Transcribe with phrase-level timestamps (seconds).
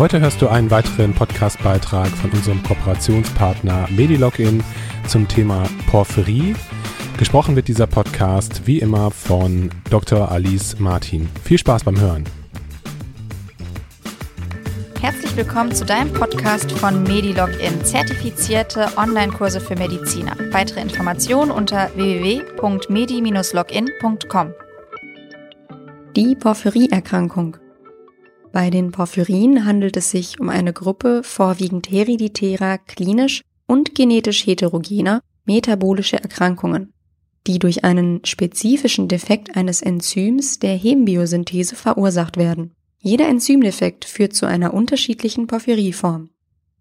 [0.00, 4.64] Heute hörst du einen weiteren Podcast-Beitrag von unserem Kooperationspartner Medilogin
[5.06, 6.54] zum Thema Porphyrie.
[7.18, 10.32] Gesprochen wird dieser Podcast wie immer von Dr.
[10.32, 11.28] Alice Martin.
[11.44, 12.24] Viel Spaß beim Hören.
[15.02, 20.34] Herzlich willkommen zu deinem Podcast von Medilogin, zertifizierte Online-Kurse für Mediziner.
[20.50, 24.54] Weitere Informationen unter www.medi-login.com.
[26.16, 27.58] Die Porphyrieerkrankung.
[28.52, 35.22] Bei den Porphyrien handelt es sich um eine Gruppe vorwiegend hereditärer, klinisch und genetisch heterogener
[35.44, 36.92] metabolische Erkrankungen,
[37.46, 42.72] die durch einen spezifischen Defekt eines Enzyms der Hembiosynthese verursacht werden.
[42.98, 46.30] Jeder Enzymdefekt führt zu einer unterschiedlichen Porphyrieform.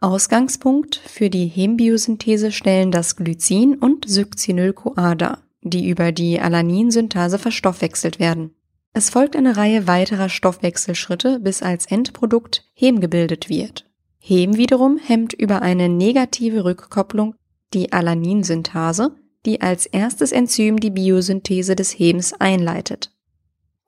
[0.00, 8.18] Ausgangspunkt für die Hembiosynthese stellen das Glycin und Succinyl-CoA dar, die über die Alaninsynthase verstoffwechselt
[8.18, 8.54] werden.
[8.92, 13.86] Es folgt eine Reihe weiterer Stoffwechselschritte, bis als Endprodukt Hem gebildet wird.
[14.18, 17.34] Hem wiederum hemmt über eine negative Rückkopplung
[17.72, 19.14] die Alaninsynthase,
[19.46, 23.12] die als erstes Enzym die Biosynthese des Hems einleitet.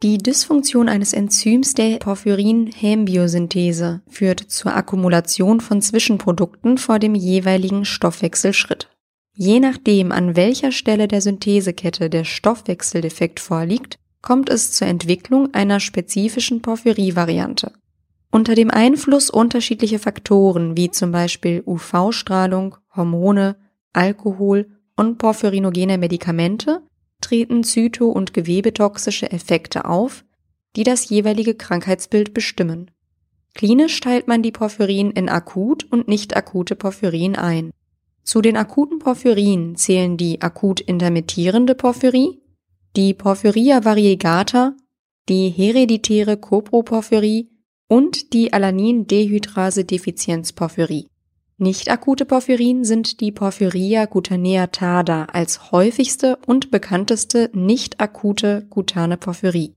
[0.02, 8.88] Die Dysfunktion eines Enzyms der Porphyrin-Hem-Biosynthese führt zur Akkumulation von Zwischenprodukten vor dem jeweiligen Stoffwechselschritt.
[9.34, 15.80] Je nachdem, an welcher Stelle der Synthesekette der Stoffwechseldefekt vorliegt, kommt es zur Entwicklung einer
[15.80, 17.72] spezifischen Porphyrie-Variante.
[18.30, 23.56] Unter dem Einfluss unterschiedlicher Faktoren wie zum Beispiel UV-Strahlung, Hormone,
[23.92, 26.80] Alkohol und porphyrinogene Medikamente
[27.20, 30.24] treten zyto- und gewebetoxische Effekte auf,
[30.76, 32.90] die das jeweilige Krankheitsbild bestimmen.
[33.54, 37.70] Klinisch teilt man die Porphyrin in akut und nicht akute Porphyrin ein.
[38.22, 42.41] Zu den akuten Porphyrien zählen die akut intermittierende Porphyrie,
[42.96, 44.74] die Porphyria variegata,
[45.28, 47.48] die hereditäre Coproporphyrie
[47.88, 51.08] und die Alanin-Dehydrase-Defizienz-Porphyrie.
[51.58, 59.16] Nicht akute Porphyrien sind die Porphyria cutanea tarda als häufigste und bekannteste nicht akute kutane
[59.16, 59.74] Porphyrie,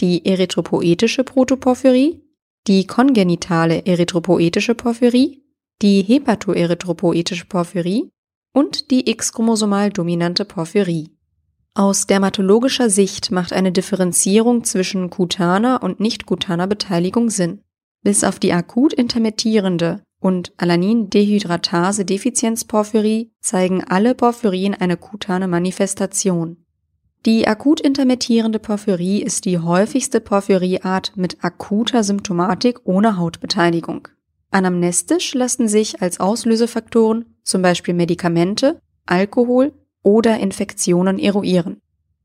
[0.00, 2.22] die erythropoetische Protoporphyrie,
[2.66, 5.42] die kongenitale erythropoetische Porphyrie,
[5.82, 8.10] die hepatoerythropoetische Porphyrie
[8.52, 11.13] und die X-chromosomal dominante Porphyrie.
[11.76, 17.62] Aus dermatologischer Sicht macht eine Differenzierung zwischen kutaner und nicht-kutaner Beteiligung Sinn.
[18.04, 26.58] Bis auf die akut intermittierende und Alanin-Dehydratase-Defizienz-Porphyrie zeigen alle Porphyrien eine kutane Manifestation.
[27.26, 34.06] Die akut intermittierende Porphyrie ist die häufigste Porphyrieart mit akuter Symptomatik ohne Hautbeteiligung.
[34.52, 39.72] Anamnestisch lassen sich als Auslösefaktoren zum Beispiel Medikamente, Alkohol
[40.04, 41.80] oder Infektionen eruieren.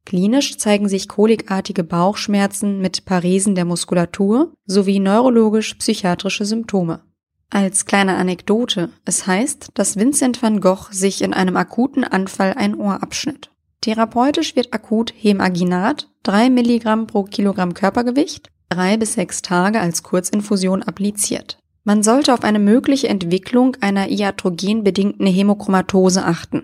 [0.05, 7.01] Klinisch zeigen sich kolikartige Bauchschmerzen mit Paresen der Muskulatur sowie neurologisch-psychiatrische Symptome.
[7.49, 12.75] Als kleine Anekdote, es heißt, dass Vincent van Gogh sich in einem akuten Anfall ein
[12.75, 13.49] Ohr abschnitt.
[13.81, 20.83] Therapeutisch wird akut Hemaginat 3 Milligramm pro Kilogramm Körpergewicht drei bis sechs Tage als Kurzinfusion
[20.83, 21.59] appliziert.
[21.83, 26.63] Man sollte auf eine mögliche Entwicklung einer iatrogenbedingten Hämochromatose achten.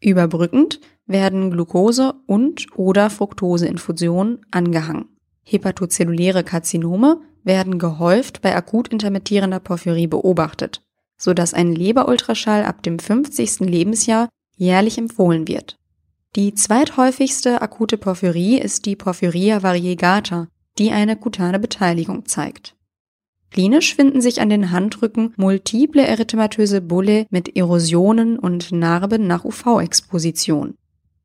[0.00, 5.08] Überbrückend werden Glucose und oder Fructoseinfusionen angehangen.
[5.44, 10.82] Hepatozelluläre Karzinome werden gehäuft bei akut intermittierender Porphyrie beobachtet,
[11.16, 13.60] so dass ein Leberultraschall ab dem 50.
[13.60, 15.76] Lebensjahr jährlich empfohlen wird.
[16.36, 20.46] Die zweithäufigste akute Porphyrie ist die Porphyria variegata,
[20.78, 22.76] die eine kutane Beteiligung zeigt.
[23.50, 30.74] Klinisch finden sich an den Handrücken multiple erythematöse Bulle mit Erosionen und Narben nach UV-Exposition.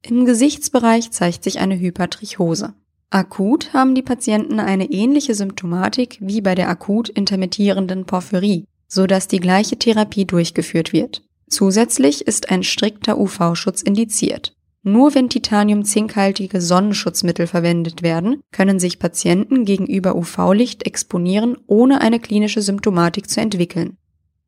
[0.02, 2.74] Im Gesichtsbereich zeigt sich eine Hypertrichose.
[3.12, 9.28] Akut haben die Patienten eine ähnliche Symptomatik wie bei der akut intermittierenden Porphyrie, so dass
[9.28, 11.24] die gleiche Therapie durchgeführt wird.
[11.48, 14.56] Zusätzlich ist ein strikter UV-Schutz indiziert.
[14.88, 22.62] Nur wenn titanium-zinkhaltige Sonnenschutzmittel verwendet werden, können sich Patienten gegenüber UV-Licht exponieren, ohne eine klinische
[22.62, 23.98] Symptomatik zu entwickeln.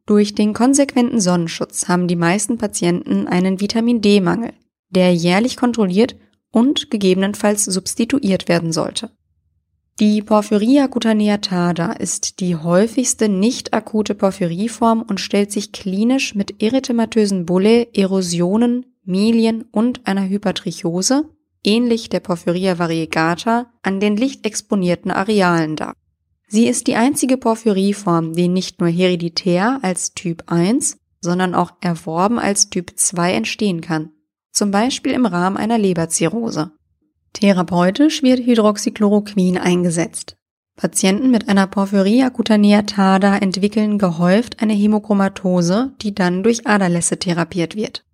[0.05, 4.53] Durch den konsequenten Sonnenschutz haben die meisten Patienten einen Vitamin D-Mangel,
[4.91, 6.15] der jährlich kontrolliert
[6.51, 9.09] und gegebenenfalls substituiert werden sollte.
[9.99, 17.47] Die Porphyria cutaneatada ist die häufigste nicht akute Porphyrieform und stellt sich klinisch mit erythematösen
[17.47, 21.29] Bulle, Erosionen, Milien und einer Hypertrichose,
[21.63, 25.93] ähnlich der Porphyria variegata, an den lichtexponierten Arealen dar.
[26.47, 32.39] Sie ist die einzige Porphyrieform, die nicht nur hereditär als Typ 1, sondern auch erworben
[32.39, 34.11] als Typ 2 entstehen kann,
[34.51, 36.71] zum Beispiel im Rahmen einer Leberzirrhose.
[37.33, 40.37] Therapeutisch wird Hydroxychloroquin eingesetzt.
[40.77, 48.05] Patienten mit einer Porphyria cutaneatada entwickeln gehäuft eine Hämochromatose, die dann durch Aderlässe therapiert wird.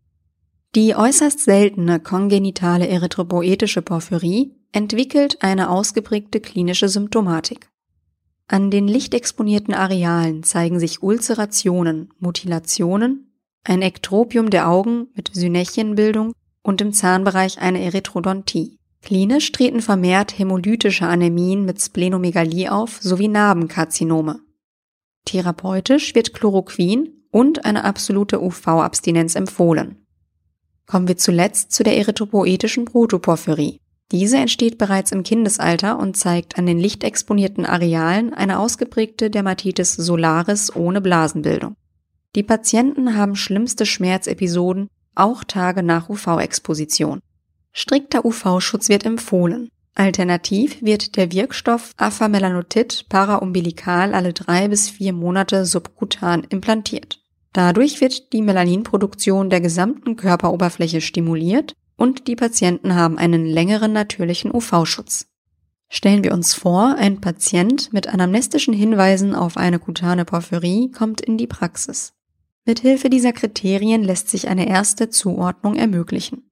[0.76, 7.70] Die äußerst seltene kongenitale erythropoetische Porphyrie entwickelt eine ausgeprägte klinische Symptomatik.
[8.48, 13.32] An den lichtexponierten Arealen zeigen sich Ulzerationen, Mutilationen,
[13.64, 16.34] ein Ektropium der Augen mit Synächienbildung
[16.64, 18.80] und im Zahnbereich eine Erythrodontie.
[19.04, 24.40] Klinisch treten vermehrt hämolytische Anämien mit Splenomegalie auf sowie Narbenkarzinome.
[25.26, 30.03] Therapeutisch wird Chloroquin und eine absolute UV-Abstinenz empfohlen.
[30.86, 33.80] Kommen wir zuletzt zu der erythropoetischen Protoporphyrie.
[34.12, 40.76] Diese entsteht bereits im Kindesalter und zeigt an den lichtexponierten Arealen eine ausgeprägte Dermatitis solaris
[40.76, 41.76] ohne Blasenbildung.
[42.36, 47.22] Die Patienten haben schlimmste Schmerzepisoden, auch Tage nach UV-Exposition.
[47.72, 49.70] Strikter UV-Schutz wird empfohlen.
[49.96, 57.23] Alternativ wird der Wirkstoff Afamelanotid paraumbilikal alle drei bis vier Monate subkutan implantiert.
[57.54, 64.52] Dadurch wird die Melaninproduktion der gesamten Körperoberfläche stimuliert und die Patienten haben einen längeren natürlichen
[64.54, 65.28] UV-Schutz.
[65.88, 71.38] Stellen wir uns vor, ein Patient mit anamnestischen Hinweisen auf eine kutane Porphyrie kommt in
[71.38, 72.14] die Praxis.
[72.66, 76.50] Mithilfe dieser Kriterien lässt sich eine erste Zuordnung ermöglichen.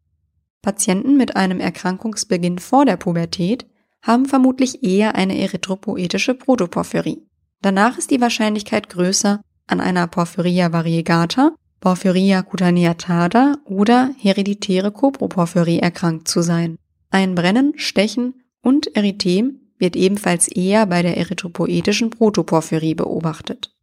[0.61, 3.65] Patienten mit einem Erkrankungsbeginn vor der Pubertät
[4.03, 7.25] haben vermutlich eher eine erythropoetische Protoporphyrie.
[7.63, 16.27] Danach ist die Wahrscheinlichkeit größer, an einer Porphyria variegata, Porphyria cutaneatada oder hereditäre Coproporphyrie erkrankt
[16.27, 16.77] zu sein.
[17.09, 23.75] Ein Brennen, Stechen und Erythem wird ebenfalls eher bei der erythropoetischen Protoporphyrie beobachtet.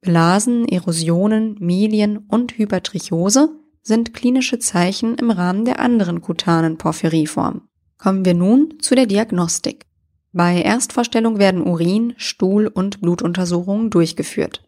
[0.00, 3.50] Blasen, Erosionen, Milien und Hypertrichose
[3.82, 7.62] sind klinische Zeichen im Rahmen der anderen kutanen Porphyrieform.
[7.98, 9.86] Kommen wir nun zu der Diagnostik.
[10.32, 14.65] Bei Erstvorstellung werden Urin-, Stuhl- und Blutuntersuchungen durchgeführt.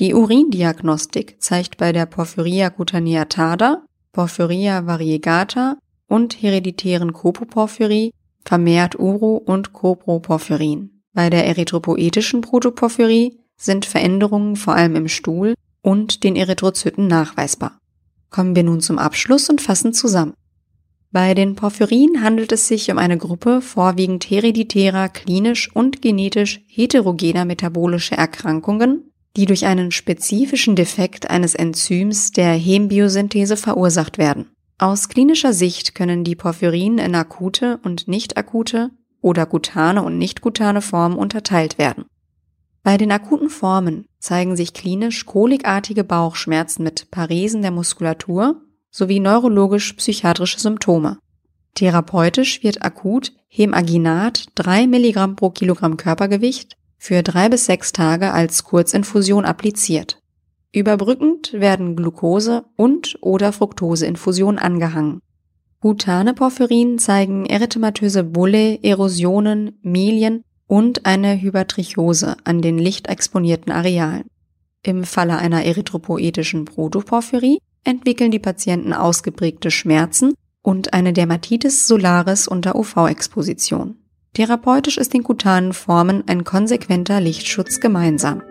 [0.00, 8.12] Die Urindiagnostik zeigt bei der Porphyria cutaneatada, Porphyria variegata und hereditären Copoporphyrie
[8.44, 11.00] vermehrt Uro- und Coproporphyrin.
[11.12, 17.78] Bei der erythropoetischen Protoporphyrie sind Veränderungen vor allem im Stuhl und den Erythrozyten nachweisbar.
[18.30, 20.34] Kommen wir nun zum Abschluss und fassen zusammen.
[21.12, 27.44] Bei den Porphyrien handelt es sich um eine Gruppe vorwiegend hereditärer, klinisch und genetisch heterogener
[27.44, 34.50] metabolischer Erkrankungen, die durch einen spezifischen Defekt eines Enzyms der Hembiosynthese verursacht werden.
[34.78, 38.90] Aus klinischer Sicht können die Porphyrien in akute und nicht akute
[39.20, 42.04] oder gutane und nicht gutane Formen unterteilt werden.
[42.82, 48.60] Bei den akuten Formen zeigen sich klinisch kolikartige Bauchschmerzen mit Paresen der Muskulatur
[48.90, 51.18] sowie neurologisch-psychiatrische Symptome.
[51.74, 58.64] Therapeutisch wird akut Hemaginat 3 Milligramm pro Kilogramm Körpergewicht für drei bis sechs Tage als
[58.64, 60.22] Kurzinfusion appliziert.
[60.72, 65.20] Überbrückend werden Glucose und oder Fructoseinfusion angehangen.
[65.82, 74.24] Butane Porphyrin zeigen erythematöse Bulle, Erosionen, Milien und eine Hypertrichose an den lichtexponierten Arealen.
[74.82, 80.32] Im Falle einer erythropoetischen Protoporphyrie entwickeln die Patienten ausgeprägte Schmerzen
[80.62, 83.98] und eine Dermatitis solaris unter UV-Exposition.
[84.34, 88.42] Therapeutisch ist den kutanen Formen ein konsequenter Lichtschutz gemeinsam.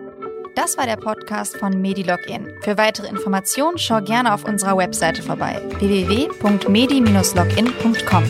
[0.56, 2.48] Das war der Podcast von MediLogin.
[2.62, 8.24] Für weitere Informationen schau gerne auf unserer Webseite vorbei www.medi-login.com.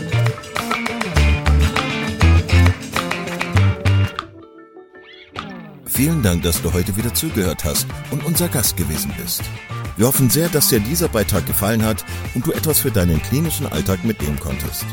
[5.84, 9.42] Vielen Dank, dass du heute wieder zugehört hast und unser Gast gewesen bist.
[9.96, 13.68] Wir hoffen sehr, dass dir dieser Beitrag gefallen hat und du etwas für deinen klinischen
[13.68, 14.84] Alltag mitnehmen konntest.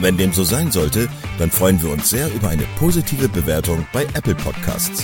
[0.00, 4.04] Wenn dem so sein sollte, dann freuen wir uns sehr über eine positive Bewertung bei
[4.14, 5.02] Apple Podcasts.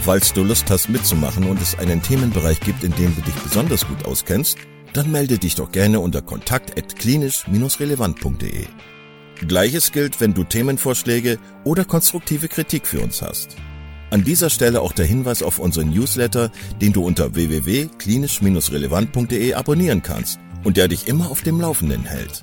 [0.00, 3.86] Falls du Lust hast mitzumachen und es einen Themenbereich gibt, in dem du dich besonders
[3.86, 4.56] gut auskennst,
[4.94, 8.64] dann melde dich doch gerne unter kontakt@klinisch-relevant.de.
[9.46, 13.56] Gleiches gilt, wenn du Themenvorschläge oder konstruktive Kritik für uns hast.
[14.10, 20.38] An dieser Stelle auch der Hinweis auf unseren Newsletter, den du unter www.klinisch-relevant.de abonnieren kannst
[20.64, 22.42] und der dich immer auf dem Laufenden hält.